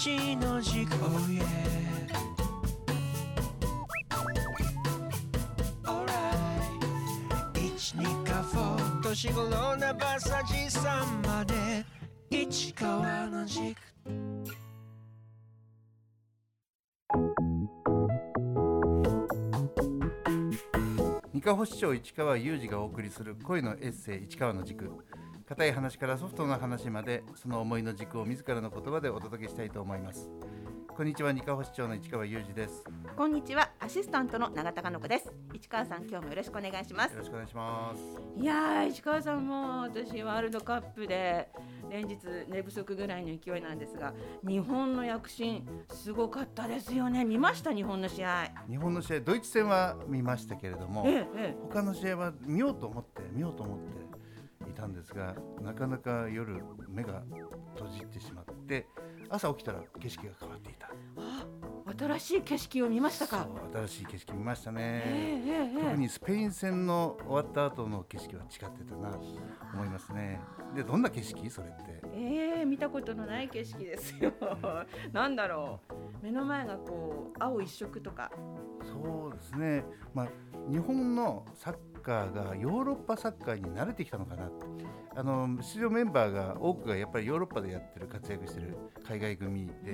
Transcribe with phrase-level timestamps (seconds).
[0.00, 1.44] 一の軸 Oh yeah
[5.84, 6.08] Alright
[7.54, 11.84] 一二かフォー年頃なバサジさんまで。
[12.30, 13.76] 市川の軸。
[21.34, 24.90] 三河市長市川裕二がお送りする恋のエッセイ市川の軸。
[25.50, 30.30] 硬い話からソフトな話までその思いの軸を自らの言葉でお届けしたいと思います。
[30.96, 32.84] こんにちは二河市長の市川裕二です。
[32.84, 35.32] よこんにちはアシスタントの永田香の子です。
[35.52, 37.16] 市川さん今日もよろしくお願いします。
[37.16, 38.40] ろしくお願いします。
[38.40, 41.48] いやー市川さんも私ワールドカップで
[41.90, 44.14] 連日寝不足ぐらいの勢いなんですが
[44.46, 47.24] 日本の躍進すごかったですよね。
[47.24, 48.52] 見ました日本の試合。
[48.68, 54.09] 日本の試合ドイツ戦は見ましたけれどもえええ他の試合は見ようと思って見ようと思って。
[54.09, 54.09] い
[54.80, 57.22] たんですがなかなか夜目が
[57.74, 58.86] 閉じてしまって
[59.28, 60.90] 朝起きたら景色が変わっていた。
[61.98, 63.46] 新しい景色を見ましたか。
[63.72, 65.84] そう新しい景色見ましたえね、ええええ。
[65.84, 69.18] 特にスペイン戦の終わった後の景色は違ってたなと
[69.74, 70.40] 思いますね。
[70.74, 71.50] でどんな景色？
[71.50, 72.00] それって。
[72.14, 74.32] ええ見たことのない景色ですよ。
[75.12, 76.24] なんだろう。
[76.24, 78.30] 目の前がこう青一色とか。
[78.84, 79.84] そうですね。
[80.14, 80.28] まあ
[80.70, 84.66] 日本のサッカーがヨーロッパサッカーに慣れてきたのかなって。
[85.16, 88.76] あの出場メンバーが多くがやっぱりヨーロッパでやってる活躍してる
[89.06, 89.90] 海外組で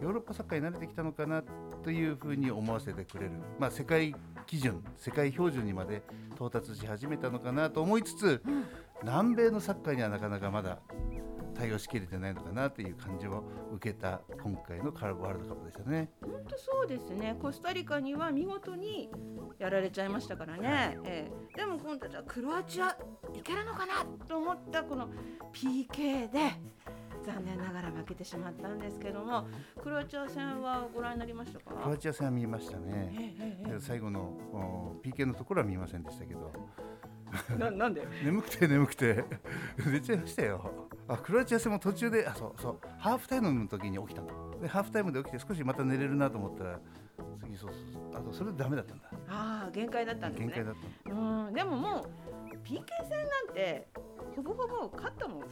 [0.00, 1.42] ヨーロッパサッカーに慣れてきたのかな
[1.82, 4.14] というふうに思わせてくれる、まあ、世界
[4.46, 6.02] 基準世界標準にまで
[6.36, 8.42] 到達し始めたのかなと思いつつ、
[9.02, 10.78] 南米のサッカーにはなかなかまだ
[11.58, 16.10] 対応しきれてないのかなという感じを受けた今回のカラワールドカップでしたね。
[16.20, 17.36] 本当そうですね。
[17.40, 19.10] コスタリカには見事に
[19.58, 21.56] やられちゃいましたからね、ええ。
[21.56, 22.90] でも今度じゃあクロアチア
[23.34, 25.08] いけるのかなと思ったこの
[25.52, 26.38] PK で
[27.24, 29.46] 残念ながら負けてしまったんですけども。
[29.82, 33.34] クロアチア戦はご覧になりましたクロかアチア戦は見ましたね。
[33.38, 36.52] ええ最後のお PK のところは見ませんでしたけど。
[37.50, 38.06] えななんで？
[38.24, 39.24] 眠くて眠くて。
[39.86, 46.80] 寝ちゃいましたよあクロアチア戦も途中であそうそうハーフタイムの時に起きたのでハーフタイムで起きて少しまた寝れるなと思ったら
[47.46, 48.02] 次そうそうそう。
[48.16, 49.04] あとそれでダメだったんだ。
[49.28, 50.46] ああ限界だったんですね。
[50.46, 50.74] 限界だっ
[51.04, 51.10] た。
[51.10, 53.88] のうんでももう PK 戦なんて
[54.36, 55.42] ほぼほぼ勝ったもん。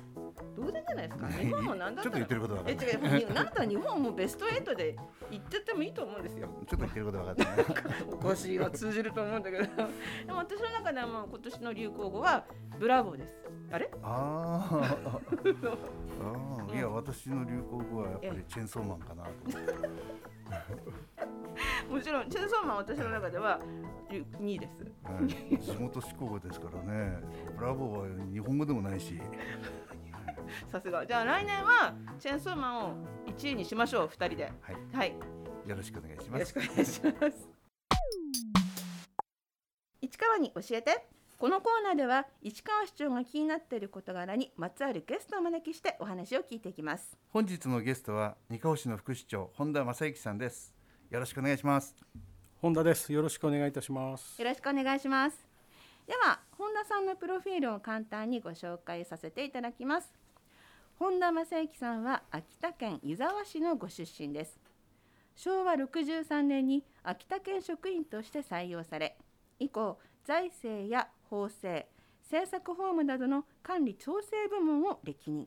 [0.57, 1.29] 同然じゃないですか。
[1.39, 2.17] 日本もなんだったら。
[2.17, 4.97] ちょっと言ってることはえ違うになんだ日本もベスト8で
[5.31, 6.49] 行ってってもいいと思うんですよ。
[6.49, 7.65] ちょっと言ってること分かったね
[8.11, 9.65] おかしいは通じると思うんだけど。
[9.65, 9.73] で
[10.33, 12.45] も私の中ではもう今年の流行語は
[12.79, 13.91] ブラボーですあれ？
[14.03, 14.77] あー。
[16.23, 16.75] あー。
[16.75, 19.75] いや私の流行語はやっぱりチェーンソーマンかなと思って。
[21.91, 23.61] もちろんチェンソーマンは私の中では
[24.11, 24.85] 2位です。
[25.05, 25.21] は
[25.51, 25.59] い。
[25.59, 27.19] 地元志向語ですからね。
[27.57, 29.21] ブラボーは日本語でもないし。
[30.69, 31.07] さすが。
[31.07, 32.95] じゃあ来年はチェーンソーマンを
[33.27, 34.45] 1位にしましょう2人で。
[34.61, 34.77] はい。
[34.97, 35.11] はい。
[35.13, 35.17] よ
[35.71, 37.49] よろしくお願いしまろしすくお願いします。
[40.01, 41.07] 市川に教えて
[41.45, 47.19] このコーナーでは市川市長が気になっている事柄にまつわるゲストをお招きしてお話を聞いていきます。
[47.29, 50.75] 本日のゲストは二河市の副市長本田正幸さんです。
[51.11, 51.95] よろしくお願いします。
[52.63, 53.13] 本田です。
[53.13, 54.41] よろしくお願いいたします。
[54.41, 55.37] よろしくお願いします。
[56.07, 60.11] では本田さんのプロフィールを簡単にご紹介させていただきます。
[60.99, 64.59] 本田正幸さんは秋田県湯沢市のご出身です。
[65.37, 69.19] 昭和63年に秋田県職員として採用され
[69.59, 71.89] 以降財政や法制
[72.23, 75.47] 政策法務などの管理調整部門を歴任。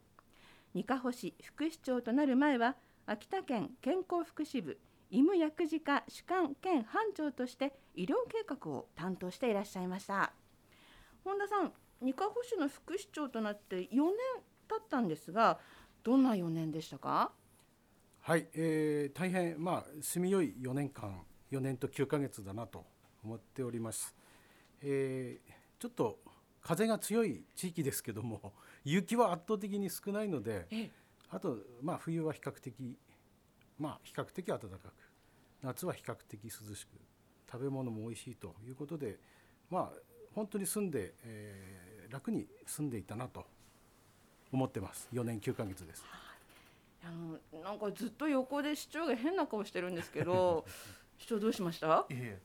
[0.73, 4.77] 二カ保市副市長となる前は秋田県健康福祉部
[5.09, 10.33] 医務薬事課主幹兼班長として医療計画を担当していらっしゃいました。
[11.23, 11.71] 本田さん
[12.01, 14.13] 二カ保市の副市長となって4年
[14.67, 15.59] 経ったんですが
[16.03, 17.31] どんな4年でしたか？
[18.21, 21.21] はい、えー大変まあ住みよい4年間、
[21.51, 22.85] 4年と9ヶ月だなと
[23.23, 24.13] 思っております。
[24.81, 25.46] えー
[25.79, 26.19] ちょっと
[26.61, 30.91] 風が強い地域ですけども、 雪は圧倒的に少ないので、ええ
[31.29, 32.97] あとまあ冬は比較的
[33.77, 34.93] まあ比較的暖かく、
[35.61, 36.89] 夏は比較的涼しく、
[37.51, 39.19] 食べ物も美味しいということで、
[39.69, 39.99] まあ
[40.33, 43.45] 本当に住んで、えー楽に住んでいたなと
[44.49, 45.09] 思ってます。
[45.11, 46.05] 4年9ヶ月です。
[47.03, 50.65] あのなんかずっと横で市長が変な顔してるんですけど
[51.19, 52.05] 市長どうしました？
[52.09, 52.39] いえ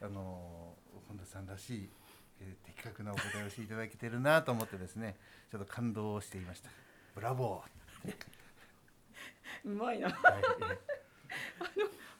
[0.00, 0.74] あの
[1.08, 1.90] 本田さんらしい、
[2.42, 5.16] えー的確なお答えをしていただけてるなと思ってですね
[5.50, 6.70] ちょっと感動していました。
[7.14, 7.62] ブラボ
[9.64, 10.08] うまいな。
[10.08, 10.42] ー、はい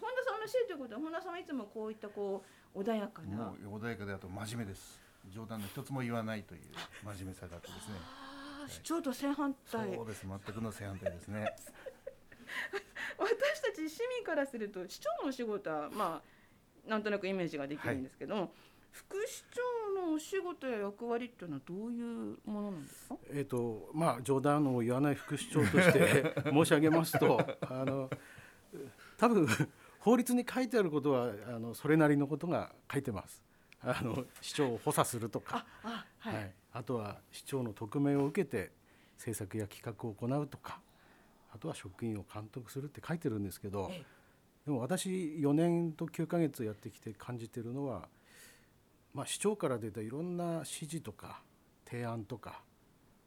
[0.00, 3.36] 本田さんらしいということは本田さんはいつもこういったこう穏やかな。
[3.36, 5.00] もう穏やかであと真面目です。
[5.30, 6.62] 冗談の一つも言わないという
[7.04, 7.94] 真面目さがあってですね。
[8.00, 9.94] あー市長と正反対。
[9.94, 10.26] そうです。
[10.26, 11.56] 全くの正反対ですね。
[13.18, 16.22] 私市民からすると市長のお仕事はま
[16.86, 18.52] あなんとなくイメージができるんですけども、
[18.92, 19.44] 副市
[19.96, 23.16] 長のお仕事や役割っていうのはどういうものなんですか？
[23.30, 28.10] えーとまあ、冗談を言わない副市長として 申し上げますとあの
[29.18, 29.46] 多分
[29.98, 33.42] 法律に書いてあることはあのそれなりのことが書いてます。
[33.84, 35.66] あの市長を補佐するとか。
[35.82, 35.88] あ
[36.20, 36.46] ははい。
[36.46, 38.70] い、あとは市長の特命を受けて
[39.16, 40.80] 政策や企画を行うとか。
[41.54, 44.04] あとは職員を監督するって書いてるんですけどええ。
[44.64, 48.08] でも私4年と9ヶ月やってきて感じてるのは、
[49.14, 51.42] まあ、市長から出たいろんな指示とか
[51.86, 52.62] 提案とか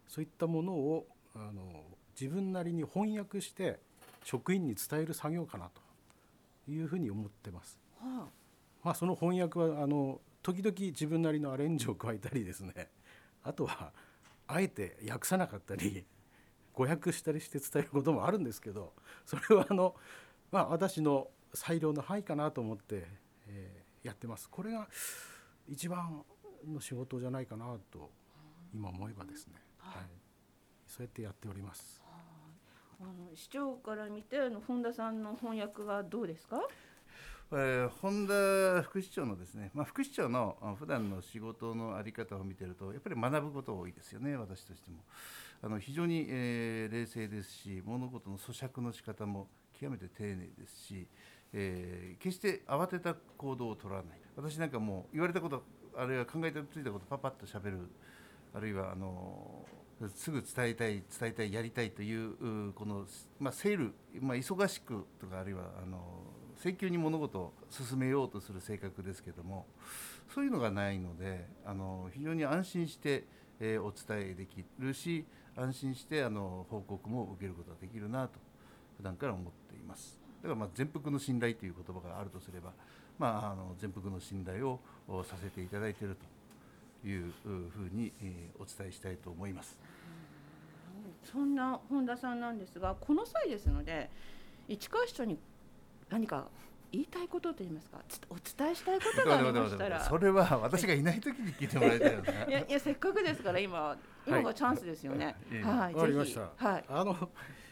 [0.08, 1.84] そういったものをあの
[2.20, 3.80] 自分なりに翻訳して
[4.24, 7.78] 職員に伝える作業かなというふうに思ってます。
[8.00, 8.28] は
[8.84, 12.90] まあ、その翻訳はあの時々自分なりのアレンジを加えたりですね
[13.44, 13.92] あとは
[14.48, 16.06] あえて訳さなかったり
[16.74, 18.94] 誤訳したりして伝えることもあるんですけど
[19.26, 19.96] それはあの、
[20.52, 23.08] まあ、私の裁量の範囲かなと思って、
[23.48, 24.48] えーやってます。
[24.50, 24.88] これが
[25.68, 26.24] 一番
[26.68, 28.12] の仕事じゃないかなと
[28.74, 30.04] 今思えばですね、はい、
[30.88, 32.02] そうやってやっております。
[33.00, 36.62] あの市長から見てあの本田さんの翻訳はどうですか？
[37.52, 45.04] えー本田副市長のですね、まあ、副市長のあ普段の仕事の在り方を見てるとやっぱり学ぶこと多いですよね私としても。
[45.62, 49.48] あの非常に、えー冷静ですし物事の咀嚼の仕方も
[49.80, 51.08] 極めて丁寧ですし、
[51.58, 54.20] えー決して慌てた行動を取らない。
[54.36, 55.64] 私なんかもう言われたこと
[55.96, 57.80] あるいは考えてついたことパパッとしゃべる。
[58.54, 59.66] あるいはあの
[60.16, 63.06] すぐ伝えたい伝えたいやりたいというこの、
[63.40, 66.00] まあ、セール、まあ、忙しくとかあるいはあの
[66.58, 69.66] 請求に物事を進めようとする性格ですけども
[70.34, 73.26] そういうのがないのであの非常に安心して、
[73.60, 75.26] えーお伝えできるし
[75.56, 78.40] 安心してあの報告も受けることができるなと
[78.98, 80.25] 普段から思っています。
[80.46, 82.72] だからまあ全幅の信頼という言葉があるとすれば、
[83.18, 86.16] まあ、あの全幅の信頼をおさせていただいている
[87.04, 89.78] というふうに、えーお伝えしたいと思います。
[91.24, 94.10] そんな本田さんなんですがこの際ですので
[94.68, 95.40] 市川市長に
[96.10, 96.48] 何か
[96.92, 105.36] 言いたいことといいますかつお伝えしたいことがありましたらそれは私がいない時に聞いてもらいたいよね いやいやせっかくですから今今がチャンスですよね。
[105.52, 106.70] いえいえはい、わかりまぜひした。
[106.70, 106.86] はい。
[106.88, 107.30] あの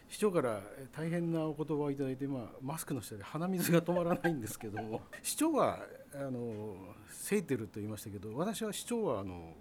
[0.10, 0.62] 市長から
[0.92, 5.80] 大変なお言葉をいただいて、まあ、マスクの下で鼻水が止まらないんですけども 市長は
[6.14, 6.76] あの
[7.10, 9.56] セーテルと言いましたけど私は市長はあの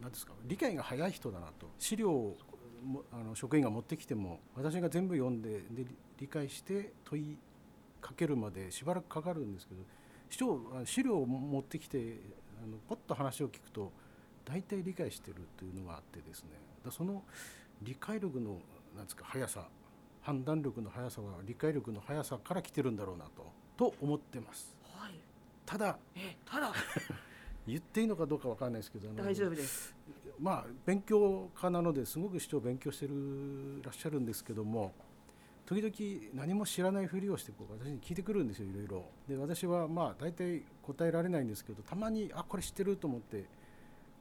[0.00, 1.68] 何ですか理解が早い人だなと。
[1.78, 2.38] 資料を
[2.84, 5.84] もあの職員が持ってきても私が全部読んでで
[6.18, 7.38] 理解して問い
[8.00, 9.82] かけるまでしばらくかかるんですけど
[10.30, 12.20] 市長あの資料を持ってきて
[12.62, 13.92] あのポッと話を聞くと
[14.44, 16.50] 大体理解してるというのがあってですね。
[16.84, 17.22] だその
[17.82, 18.60] 理解力の
[18.98, 19.66] なんですか速さ
[20.20, 23.46] 判断力の速さは理解力の速さから来てるんだろうなと
[23.76, 25.14] と思ってますはい。
[25.64, 26.72] ただえ、ただ
[27.66, 29.94] 言っていいのかどうかわかんないですけど大丈夫です。
[30.40, 34.92] まあ勉強家なのですごく市長勉強してるらっしゃるんですけども
[35.66, 43.44] 時々何も知らないふりをしてこう私に聞いてくるんですよいろいろで私はまあ大体答えられないんですけどたまにあこれ知ってると思って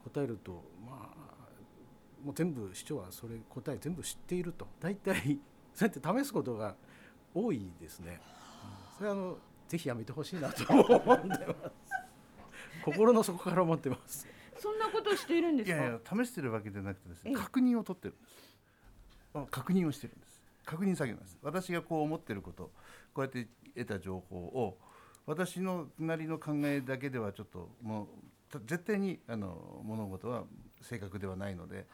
[0.04, 1.27] 答えるとまあ
[2.28, 4.68] もう全部市長はそれ答え全部知っていると。
[4.82, 5.40] 大体
[5.74, 6.76] そうやって試すことが
[7.34, 8.20] 多いですね、
[8.62, 9.38] うんそれはあの
[9.70, 11.42] ぜひやめてほしいなと思ってます。
[12.84, 14.28] 心の底から思ってます。
[14.60, 15.78] そんなことをしているんですか？
[15.78, 17.36] いやいや試してるわけじゃなくてですねええ。
[17.38, 18.58] 確認を取ってるんです。
[19.36, 20.42] あ確認をしてるんです。
[20.66, 21.38] 確認作業なんです。
[21.42, 22.72] 私がこう思ってること
[23.14, 24.78] こうやって得た情報を
[25.26, 28.08] 私のなりの考えだけではちょっともう
[28.52, 30.44] た絶対にあの物事は
[30.82, 31.86] 正確ではないので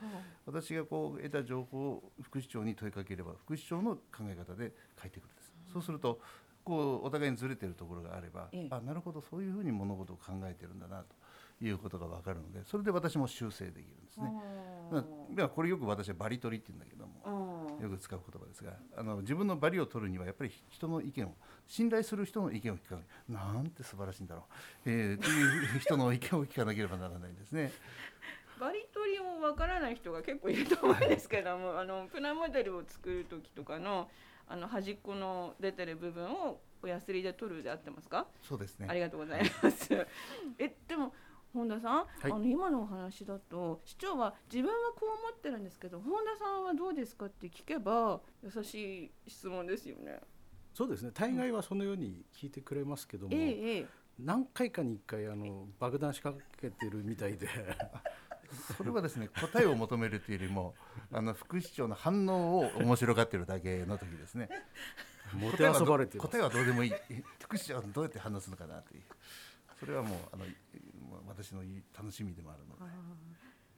[0.46, 6.20] 私がこう得た情報を副市長に問いかければ副市長の考え方で返ってくるんです、そうすると
[6.63, 8.68] こうお互いにずれてるところがあれば、ええ。
[8.70, 14.32] あなるほどそういうふうに物事を考えてるんだなということが分かるのでそれで私も修正できるんですね。
[15.36, 21.34] まあこれよく私はバリ取りって言うんだけどもよく使う言葉ですがあの自分のバリを取るにはやっぱり人の意見を
[21.68, 22.98] 信頼する人の意見を聞か
[23.28, 24.46] なんて素晴らしいんだろ
[24.86, 27.72] う、えー、という人の意見を聞かなければならないんですね。
[28.63, 34.08] バリ取りもわからない人が結構いると思うんですけどもあのプラモデルを作る時とかの
[34.48, 38.88] あの端っこの出てる部分をおやすりで取るであってますか、そうですね。
[38.89, 39.88] ありがとうございます。
[40.60, 41.13] えでも
[41.53, 42.32] 本田さん、い。
[42.32, 50.20] あの今のお話だと市長は自分はこう思ってるんですけど本田さんはどうですかって聞けば優しい質問ですよね。
[50.74, 51.12] そうですね。
[51.13, 53.88] 大概はそのように聞いてくれますけども、ええええ。
[54.20, 57.48] 何回かに1回あの爆弾仕掛けてるみたいで
[58.77, 60.75] それはですね答えを求めるというよりも
[61.12, 64.50] あの副市長の反応を面白がってるだけの時ですね。
[65.33, 66.93] もてあそばれてます答えはどうでもいい
[67.41, 69.01] 福祉はどうやって話すのかなという
[69.79, 70.45] それはもうあの
[71.27, 71.62] 私の
[71.98, 72.93] 楽しみでもあるので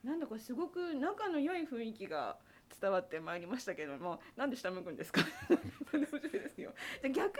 [0.04, 2.38] なんだかすごく仲の良い雰囲気が
[2.82, 5.22] 伝わってまいりましたけども、なんで下向くんですか？
[5.94, 6.74] 面白いですよ。
[7.02, 7.34] じゃあ逆に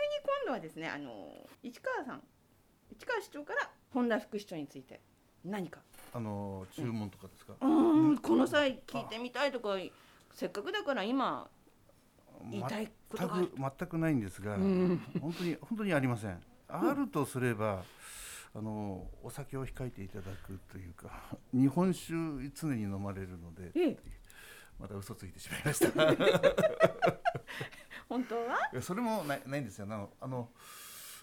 [0.44, 2.22] 今度はですね、あの市川さん、
[2.90, 5.00] 市川市長から本田副市長について
[5.44, 5.80] 何か。
[6.12, 7.66] あの注文とかですか、う
[8.12, 9.76] ん、この際聞いてみたいとか、
[10.34, 11.48] せっかくだから今
[12.50, 16.40] 言いたいことが全く全くないんですが、ん本当に本当にありません。
[16.68, 17.84] あるとすれば、
[18.54, 21.22] あのお酒を控えていただくというか、
[21.52, 22.12] 日本酒
[22.54, 23.96] 常に飲まれるので、ええ
[24.78, 27.18] また嘘ついてしまいました。
[28.08, 28.82] 本当は？
[28.82, 29.86] それもないないんですよ。
[29.86, 30.50] なのあの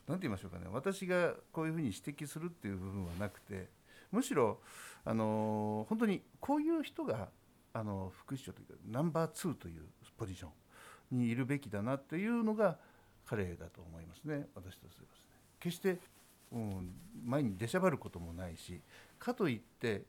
[0.08, 0.66] なんて言いましょうかね。
[0.72, 3.70] 私がこういうふうに指摘するっていう部分はなくて、
[4.14, 4.60] むしろ
[5.04, 7.28] あの本当にこういう人が
[7.74, 9.84] あの副市長というかナンバー2という
[10.16, 10.48] ポジショ
[11.12, 12.78] ンにいるべきだなというのが
[13.26, 14.48] 彼だと思いますね。
[14.56, 15.30] 私とすればですね。
[15.60, 15.98] 決して、
[16.52, 16.94] うん、
[17.26, 18.82] 前に出しゃばることもないし、
[19.18, 20.04] かといって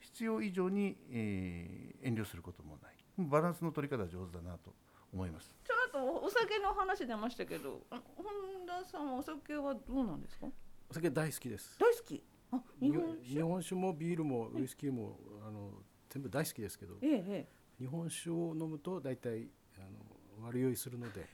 [0.00, 2.96] 必要以上に、えー遠慮することもない。
[3.18, 4.74] バランスの取り方は上手だなと
[5.12, 5.54] 思います。
[5.64, 8.00] ちょっとお酒の話出ましたけど、本
[8.66, 10.46] 田さんはお酒はどうなんですか？
[10.90, 12.22] お酒大好きです大好き？
[12.52, 13.34] あ、日日本酒？
[13.34, 15.70] 日本酒もビールもウイスキーもあの
[16.08, 17.48] 全部大好きですけどえええ
[17.78, 19.48] 日本酒を飲むと大体
[19.78, 19.80] あ
[20.40, 21.26] の悪酔いするので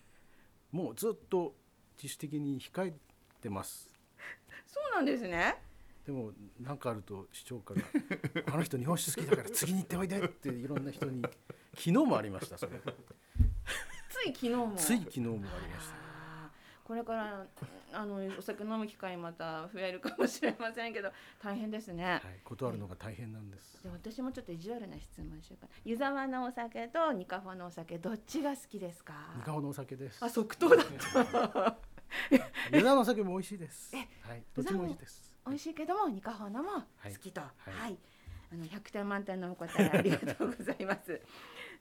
[0.71, 1.55] もうずっと
[1.97, 2.95] 自主的に控え
[3.41, 4.53] てますえ。
[4.67, 5.57] そうなんですね。
[6.05, 7.83] でも何かあると市長から
[8.53, 11.23] 「あの人日本酒好きだから次に行っておいで」っていろんな人に
[11.75, 12.73] 昨日もありましたそれ
[14.11, 14.75] つい昨日も。
[14.77, 16.12] つい昨日もありました
[16.93, 17.47] これから
[17.95, 21.11] あのお酒飲む機会また増えるかもしれませんけど
[21.43, 22.05] 大変ですね。
[22.05, 23.83] はい、断るのが大変なんです。
[23.83, 25.73] で私もちょっと意地悪な質問しようかな。
[25.87, 29.15] 湯沢のお酒とニカフォのお酒どっちが好きですか？
[29.39, 30.23] ニカホのお酒です。
[30.23, 31.77] あ即答だった。
[32.77, 33.97] 湯沢のお酒も美味しいです。
[33.97, 34.03] は
[34.35, 35.35] いどっちも美味しいです。
[35.47, 37.41] 美味しいけどもニカフォのも好きと。
[37.41, 37.45] い。
[37.45, 37.97] はい、
[38.53, 41.19] あの100点満点のお答えありがとうございます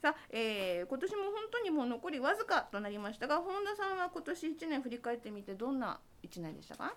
[0.01, 6.95] さあ、えー、今年も本当にもう残りわずかとなりましたが本田さんは今年1年振り返ってみてどんな1年でしたか？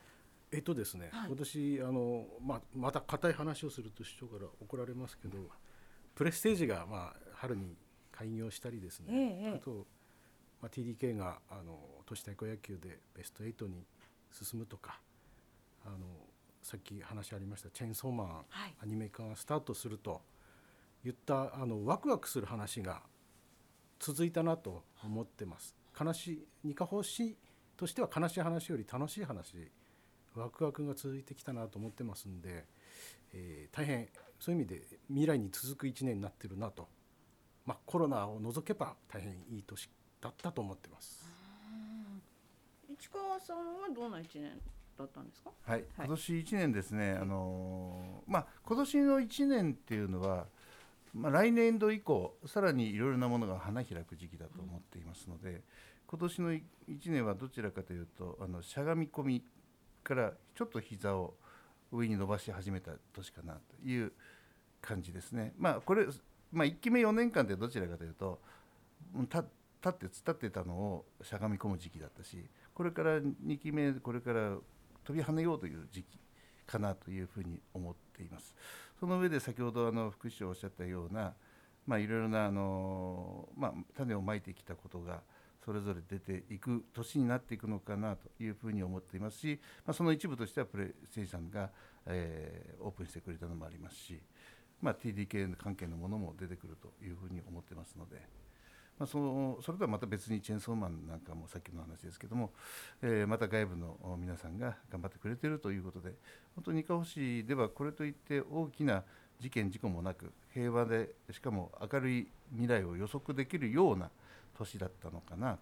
[0.50, 1.26] えっとですね、はい。
[1.28, 5.38] 今年あの、まあ、また硬い話をすると市長から怒られますけど
[6.14, 7.76] プレステージが、まあ、春に
[8.12, 9.86] 開業したりですね、えあと、
[10.62, 13.84] まあ、TDK があの都市対抗野球でベスト8に
[14.30, 15.00] 進むとか
[15.84, 15.96] あの
[16.62, 18.74] さっき話ありましたチェーンソーマン、はい。
[18.80, 20.22] アニメ化がスタートすると
[21.04, 23.02] いったあのワクワクする話が
[24.00, 25.74] 続いたなと思ってます。
[25.98, 27.36] 悲しい二カ星
[27.76, 29.70] としては悲しい話より楽しい話
[30.34, 32.66] ワクワクが続いてきたなと思ってますんで、
[33.32, 34.08] えー大変
[34.40, 36.88] そういう意味で未来に続く1年になってるなと、
[37.64, 39.88] まあ、コロナを除けば大変いい年
[40.20, 41.24] だったと思ってます。
[42.98, 44.60] 市川さんはどんな1年
[44.98, 45.50] だったんですか？
[45.64, 50.46] はい、今年1年ですね、あのーまあ今年の1年っていうのは、
[51.14, 55.62] まあ、来年度以降さらにいろいろなものが花開く時期だと思っていますので、
[56.06, 56.62] 今年の1
[57.06, 59.44] 年はどちらかというとあのしゃがみ込み
[60.02, 61.34] からちょっと膝を
[61.92, 64.12] 上に伸ばし始めた年かなという
[64.80, 65.54] 感じですね。
[65.56, 66.06] まあこれ、
[66.52, 68.40] まあ、1期目4年間でどちらかというと
[69.14, 72.44] 立って突っ立ってたのをしゃがみ込む時期だったし
[72.74, 74.56] これから2期目これから
[75.04, 76.18] 飛び跳ねようという時期
[76.66, 78.54] かなというふうに思っています。
[78.98, 81.34] その上で先ほどあの副市長おっしゃったような、
[81.86, 85.22] まあ、いろいろなあの、まあ、種をまいてきたことが
[85.64, 91.70] それぞれ出ていく年になっていくのかなというふうに思っていますし、まあ、その一部としてはプレステージさんが、
[92.06, 94.20] えーオープンしてくれたのもありますし、
[94.82, 98.43] まあ、TDK 関係のものも出てくるというふうに思ってますので。
[98.98, 102.52] まあ、そのそれとはまた別にチェーンソーマンなんかもさっきの話ですけども、
[103.02, 106.12] えーまた外部の皆さんが頑張ってくれているということで
[106.54, 109.02] 本当に伊香保市ではこれといって大きな
[109.40, 114.10] 事件事故もなく平和でしかも明るい未来を予測できるような
[114.56, 115.58] 年だったのかな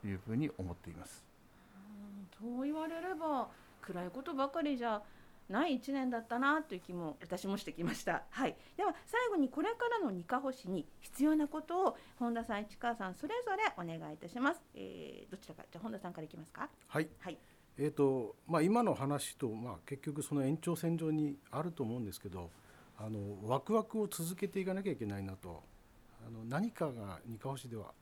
[0.00, 1.22] というふうに思っています。
[2.38, 3.48] そう言われれば
[3.82, 5.02] 暗いことばかりじゃ
[5.50, 8.22] ない一年だったなという気も私もしてきました。
[8.30, 8.56] はい。
[8.76, 14.60] では最後にこれからのニカホ市に必要なことを本田さん、市川さんそれぞれお願いいたします。
[14.74, 16.68] えーどちらかじゃあ本田さんからいきますか。
[16.88, 17.38] はいはい。
[17.78, 22.50] えーとまあ、今の話と、まあ、結局その延長線上にあると思うんですけど
[22.98, 25.62] あのワクワクを続けていかなきゃいけないなと
[26.26, 27.92] あの何かが二カ星では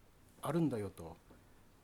[0.42, 1.16] あるんだよと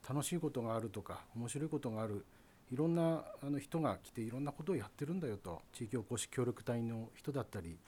[0.08, 2.24] 楽しいことがあるとか面白いことがある
[2.72, 7.78] いろんなあの人が来ていろんなことをやってるんだよと地域おこし協力隊の人だったり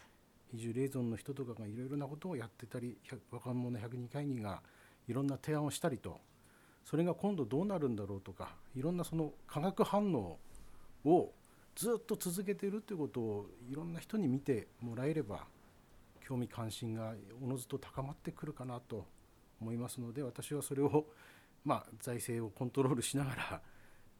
[0.55, 2.97] 移住レイゾンの人とかがいろいろなことをやってたり
[3.31, 4.63] 若者102会議が
[5.09, 6.21] いろんな提案をしたりと
[6.85, 10.39] それが今度どうなるんだろうとかいろんなその化学反応
[11.05, 11.33] を
[11.75, 15.45] ずっと続けているということをいろんな人に見てもらえれば
[16.27, 19.05] 興味関心がおのずと高まってくるかなと
[19.61, 21.07] 思いますので私はそれを
[21.65, 23.61] まあ財政をコントロールしながら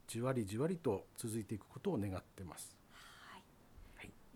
[0.07, 2.77] じわりじわりと続いていくことを願ってます。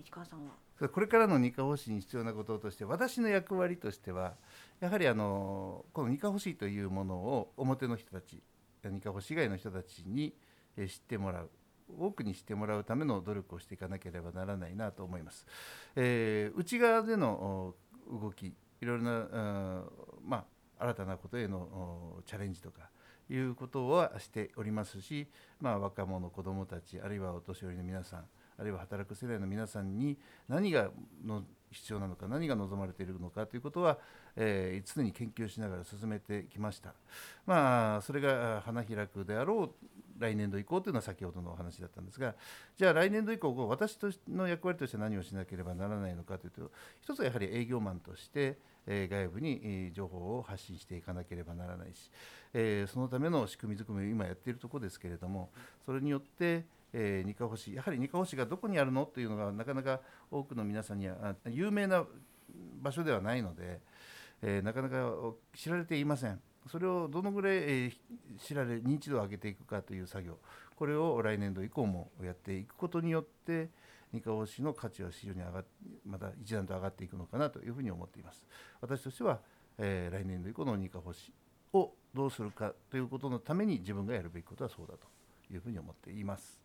[0.02, 0.52] 市川さんは？
[0.88, 4.34] これからの二課保市に必要なこととして私の役割としては
[4.80, 8.42] やはりあのこの二課保市というものを表の人たち
[8.82, 10.34] 二課保市以外の人たちに
[10.78, 11.50] えー知ってもらう
[11.98, 15.46] 多くに知ってもらうための努力をしていかなければならないなと思います。
[15.96, 17.74] えー内側での
[18.08, 19.84] お動きいろいろな、うん
[20.24, 20.46] ま
[20.78, 22.88] あ、新たなことへのおチャレンジとか
[23.30, 25.26] いうことはしておりますし、
[25.60, 28.24] まあ、若者子どもたちあるいはお年寄りの皆さん
[28.58, 30.18] あるいは働く世代の皆さんに
[30.48, 30.90] 何が
[31.24, 33.98] の必要なのか何が望まれているのかということは、
[34.36, 36.94] えー常に研究しながら進めてきました。
[37.46, 42.34] まあそれが花開くであろう来年度以降というのは先ほどのお話だったんですが
[42.76, 46.70] じゃあ来年度以降私としの役割として何をしなければならないのかというと
[47.00, 48.58] 一つはやはり営業マンとして、
[48.92, 52.10] え外部に情報を発信していかなければならないし、
[52.52, 55.50] えそのための仕組み作りを今やっているところですけれども
[55.86, 62.04] それによってえー、二課保市やはり二課保市がどこにあるのっていうのがなかなか多くの皆さんには有名な
[62.82, 63.80] 場所ではないので、
[64.42, 65.12] えーなかなか
[65.54, 66.40] 知られていません。
[66.70, 67.92] それをどのぐらい、え
[68.38, 70.38] 知られ認知度を上げていくかという作業
[70.76, 73.68] これを来年度以降もやっていくことによって
[74.12, 75.64] 二課保市の価値は非常に上がっ
[76.04, 78.46] また一段と上がっていくのかなというふうに思っています。
[78.80, 79.40] 私としては、
[79.78, 81.32] えー来年度以降の二課保市
[81.72, 85.06] をどうするかということのために自分がやるべきことはそうだと
[85.52, 86.60] いうふうに思っています。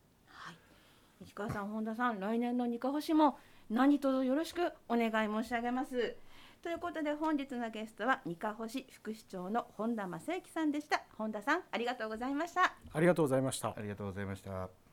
[1.24, 3.38] 市川さん本田さん来年の二課星も
[3.70, 6.16] 何卒よろしくお願い申し上げます。
[6.62, 11.04] ということで本日のゲストは二課星副市長の本田正幸さんでした。
[11.16, 12.74] 本田さんありがとうございました。
[12.92, 13.70] ありがとうございました。
[13.70, 13.82] あ。
[13.82, 14.85] りがとうございました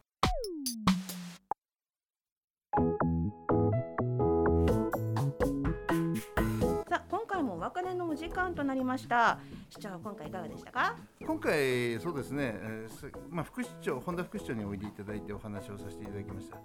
[7.75, 9.39] 別れのお時間となりました。
[9.71, 10.95] 市長今回いかがでしたか？
[11.27, 16.59] 今回、そうですね、えーすまあ、副市長、本田副市長においでいただいてお話をさせていただきました。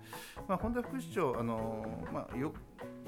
[0.50, 2.52] まあ、本田副市長、あのーまあ、よ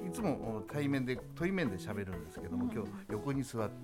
[0.07, 3.75] いつも対面で、対面で喋るんですけども、今日横に座って、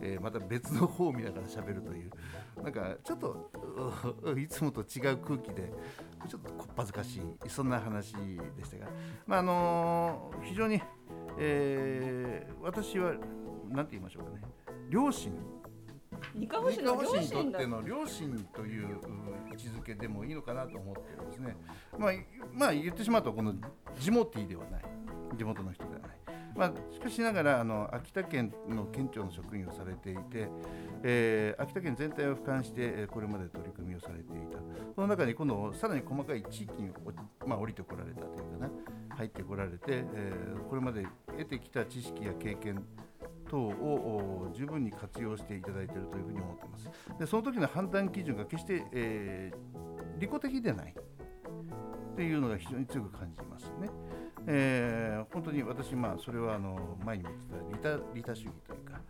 [0.00, 2.10] えーまた別の方を見ながら喋るという、
[2.62, 3.50] なんかちょっと
[4.22, 5.70] ういつもと違う空気で、
[6.30, 8.86] ちょっとこっぱずかしい、そんな話でしたが、
[9.26, 10.80] まああのー非常に、
[11.38, 13.12] えー私は、
[13.70, 14.42] なんて言いましょうかね、
[14.88, 15.32] 両親。
[16.34, 18.98] 二課三河市にとっての両親という
[19.48, 21.56] 位置づけでもいいのかなと思ってるんですね。
[21.96, 22.12] まあ、
[22.52, 23.54] まあ、言ってしまうとこの
[23.98, 24.82] 地元ではない。
[25.36, 26.10] 地元の人ではない。
[26.56, 30.48] まあ、しかしながらあの秋田県の県庁の職員をされていて、
[31.02, 34.58] えー秋田県全体を俯瞰してえこれまで取り組みをされていた。
[34.94, 36.90] その中に今度さらに細かい地域に、
[37.46, 38.70] まあ、降りてこられたというかな。
[39.16, 42.84] 入ってこられて、えーこれまで得てきた知識や経験
[43.50, 46.90] 等を十分に活用していただいているというふうに思っています。
[47.18, 49.80] でその時の判断基準が決して、えー
[50.18, 50.94] 利己的でない
[52.14, 53.88] というのが非常に強く感じますね。
[54.46, 57.30] えー本当に私、まあ、それはあの前にも
[57.70, 59.00] 言ってた利他利他主義というか、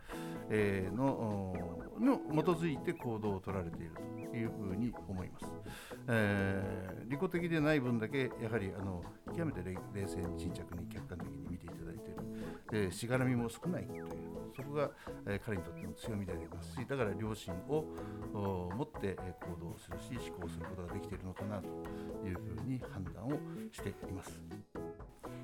[0.49, 1.53] えーの
[1.99, 3.91] の基づいて行動を取られている
[4.31, 5.45] というふうに思います。
[6.07, 9.03] えー利己的でない分だけやはりあの
[9.35, 9.61] 極めて
[9.93, 12.21] 冷静に沈着に客観的に見ていただいている
[12.71, 14.07] でしがらみも少ないという
[14.55, 14.91] そこが、
[15.27, 17.85] えー彼にとっての強みでありますしだから良心を
[18.75, 21.67] 持って行動するし思考することができているのかなと
[22.25, 23.31] いうふうに判断を
[23.71, 24.41] しています。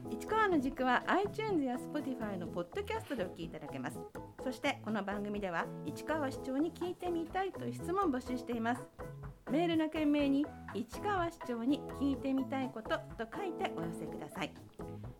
[0.09, 3.99] 市川の軸は iTunes や Spotify のポッドキャストでお聞きいただけます
[4.43, 8.81] そしてこの番組では市川市長に聞いてみたいという質問を募集しています
[9.49, 14.53] メールの件名に市川市長に聞いてみたいことと書いてお寄せください。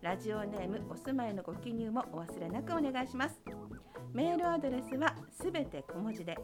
[0.02, 3.42] ラジオネームお住まいのご記入もお忘れなくお願いします。
[4.14, 6.38] メールアドレスはすべて小文字で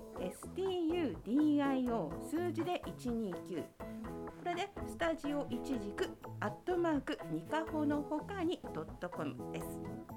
[0.55, 1.13] studio
[2.29, 10.12] 数字で129これでスタジオ一軸アットマークニカホのほかにドットコムです。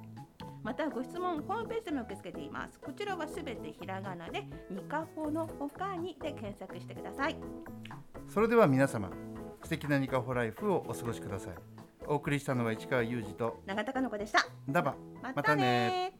[0.66, 2.80] またご質問ホームページでも受け付けています。
[2.80, 7.36] こちらはすべてひらがなでニカホのほかにで検索してください。
[8.28, 9.08] それでは皆様
[9.62, 11.54] 素敵なニカホライフをお過ごしください。
[12.08, 14.44] お送りしたのは市川裕二と永田香の子でした。
[14.68, 14.96] ダバ。
[15.22, 16.18] またね